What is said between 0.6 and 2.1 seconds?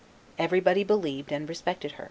believed and respected her.